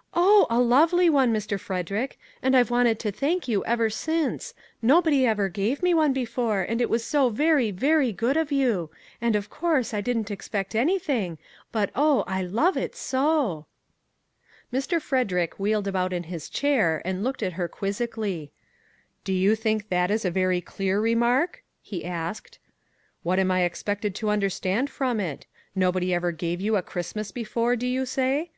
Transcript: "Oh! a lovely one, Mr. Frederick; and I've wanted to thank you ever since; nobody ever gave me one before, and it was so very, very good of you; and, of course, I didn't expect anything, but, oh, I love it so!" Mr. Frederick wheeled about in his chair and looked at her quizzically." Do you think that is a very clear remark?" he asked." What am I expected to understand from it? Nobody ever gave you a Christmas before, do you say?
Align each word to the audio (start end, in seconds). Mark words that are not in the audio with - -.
"Oh! 0.12 0.46
a 0.50 0.60
lovely 0.60 1.08
one, 1.08 1.32
Mr. 1.32 1.58
Frederick; 1.58 2.18
and 2.42 2.54
I've 2.54 2.70
wanted 2.70 2.98
to 2.98 3.10
thank 3.10 3.48
you 3.48 3.64
ever 3.64 3.88
since; 3.88 4.52
nobody 4.82 5.24
ever 5.24 5.48
gave 5.48 5.82
me 5.82 5.94
one 5.94 6.12
before, 6.12 6.60
and 6.60 6.78
it 6.82 6.90
was 6.90 7.02
so 7.02 7.30
very, 7.30 7.70
very 7.70 8.12
good 8.12 8.36
of 8.36 8.52
you; 8.52 8.90
and, 9.18 9.34
of 9.34 9.48
course, 9.48 9.94
I 9.94 10.02
didn't 10.02 10.30
expect 10.30 10.74
anything, 10.74 11.38
but, 11.72 11.88
oh, 11.94 12.22
I 12.26 12.42
love 12.42 12.76
it 12.76 12.94
so!" 12.94 13.64
Mr. 14.74 15.00
Frederick 15.00 15.58
wheeled 15.58 15.88
about 15.88 16.12
in 16.12 16.24
his 16.24 16.50
chair 16.50 17.00
and 17.06 17.24
looked 17.24 17.42
at 17.42 17.54
her 17.54 17.66
quizzically." 17.66 18.52
Do 19.24 19.32
you 19.32 19.56
think 19.56 19.88
that 19.88 20.10
is 20.10 20.26
a 20.26 20.30
very 20.30 20.60
clear 20.60 21.00
remark?" 21.00 21.64
he 21.80 22.04
asked." 22.04 22.58
What 23.22 23.38
am 23.38 23.50
I 23.50 23.62
expected 23.62 24.14
to 24.16 24.28
understand 24.28 24.90
from 24.90 25.18
it? 25.18 25.46
Nobody 25.74 26.12
ever 26.12 26.30
gave 26.30 26.60
you 26.60 26.76
a 26.76 26.82
Christmas 26.82 27.30
before, 27.32 27.74
do 27.74 27.86
you 27.86 28.04
say? 28.04 28.50